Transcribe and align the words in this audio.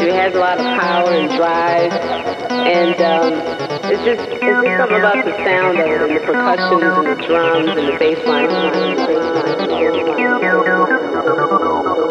She 0.00 0.08
has 0.08 0.34
a 0.34 0.38
lot 0.38 0.58
of 0.58 0.64
power 0.80 1.12
and 1.12 1.28
drive. 1.36 1.92
And 1.92 3.00
um, 3.02 3.32
it's 3.92 4.02
just 4.04 4.20
it's 4.30 4.40
just 4.40 4.66
something 4.78 4.96
about 4.96 5.24
the 5.24 5.36
sound 5.44 5.78
of 5.78 5.86
it 5.86 6.00
and 6.00 6.16
the 6.16 6.20
percussions 6.20 6.82
and 6.82 7.06
the 7.06 7.16
drums 7.26 7.68
and 7.76 7.88
the 7.88 7.98
bass 7.98 8.16
the 8.16 8.24
bass 8.24 8.26
line. 12.00 12.09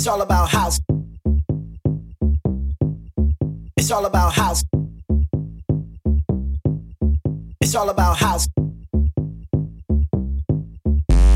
It's 0.00 0.06
all 0.06 0.22
about 0.22 0.48
house. 0.48 0.80
It's 3.76 3.90
all 3.90 4.06
about 4.06 4.32
house. 4.32 4.64
It's 7.60 7.74
all 7.74 7.90
about 7.90 8.16
house. 8.16 8.48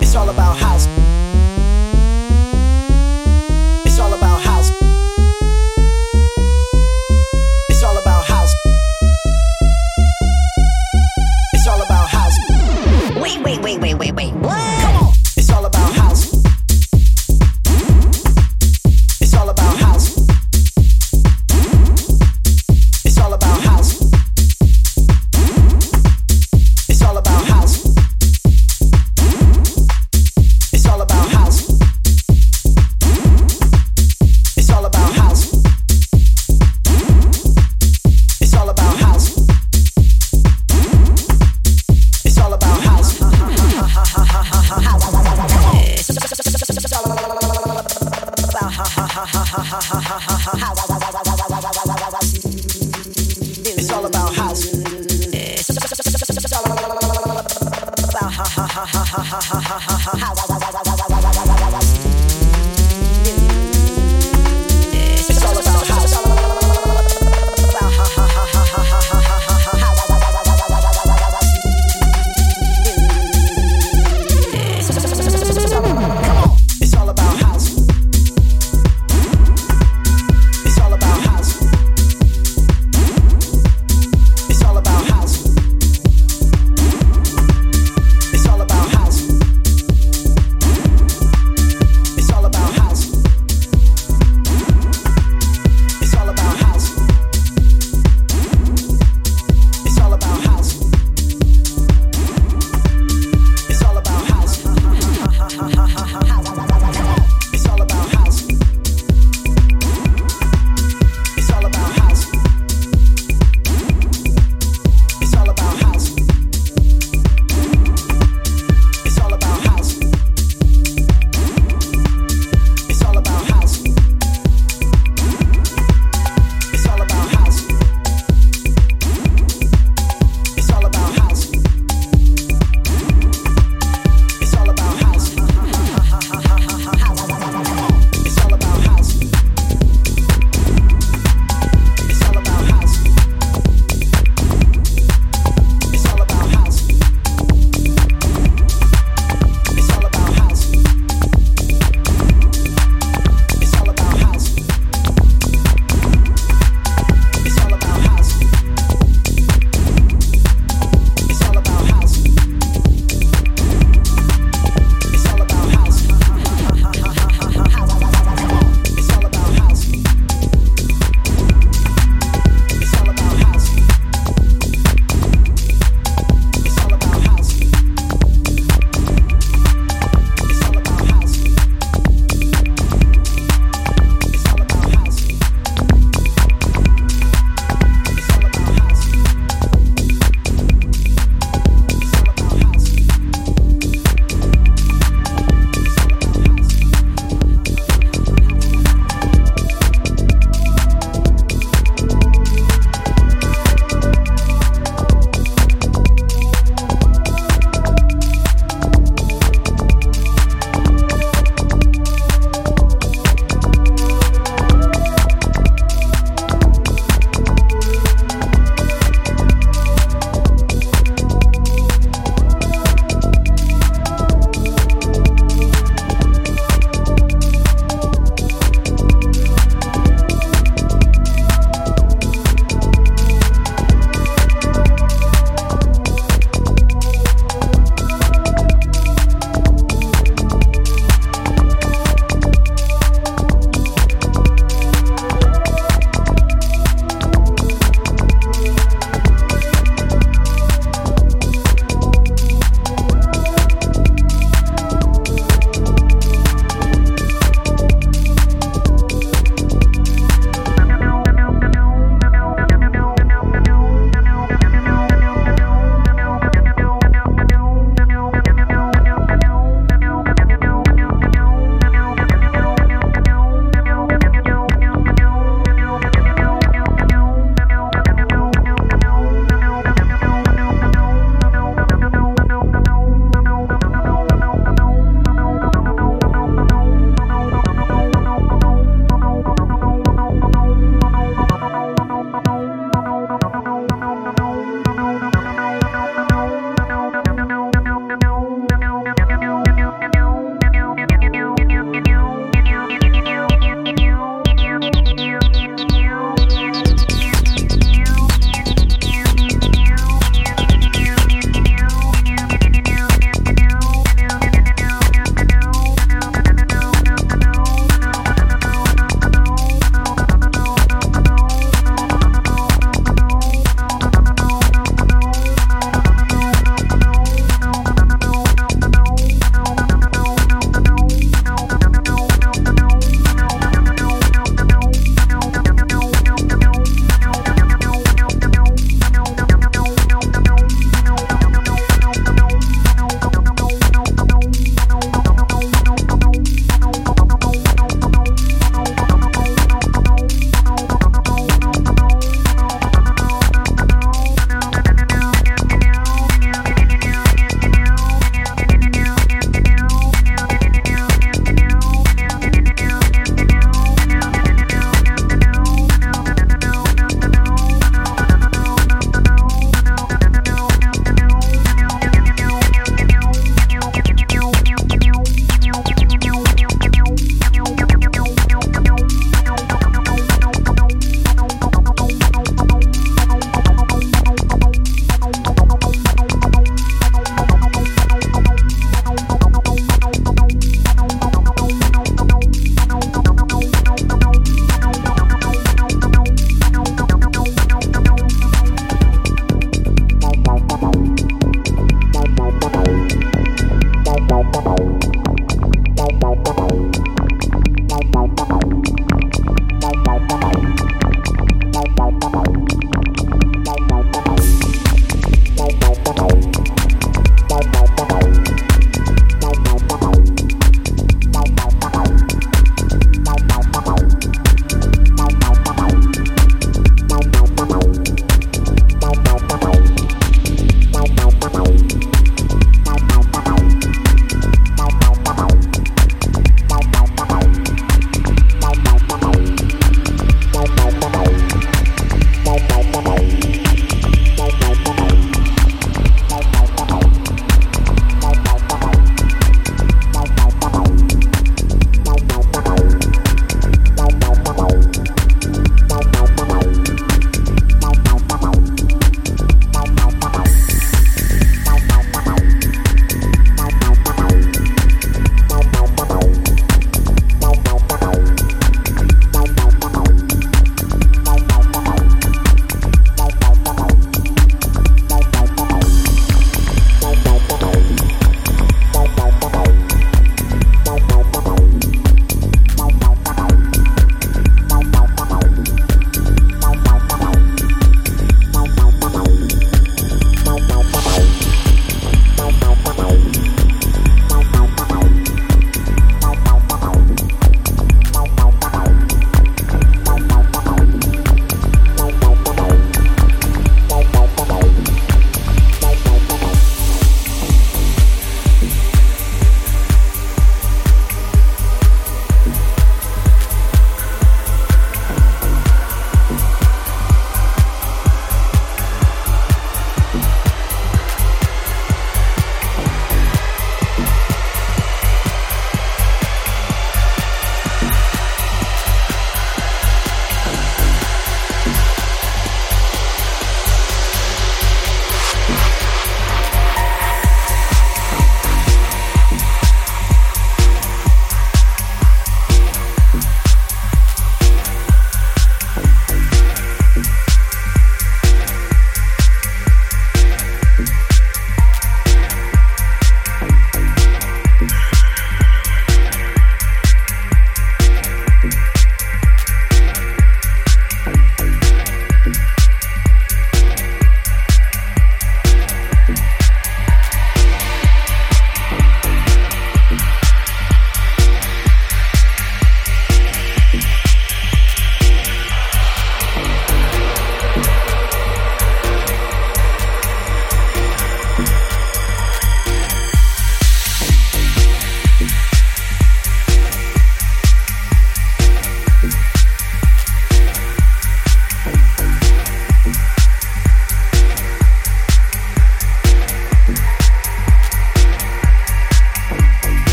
It's 0.00 0.14
all 0.16 0.30
about 0.30 0.56
house. 0.56 1.15